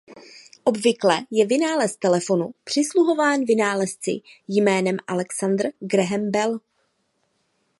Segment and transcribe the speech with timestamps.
[0.63, 4.11] Obvykle je vynález telefonu přisuzován vynálezci
[4.47, 6.59] jménem Alexander Graham Bell.